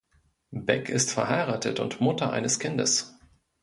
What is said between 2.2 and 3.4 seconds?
eines Kindes.